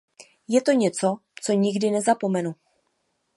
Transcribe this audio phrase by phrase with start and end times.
[0.47, 2.55] Je to něco, co nikdy nezapomenu.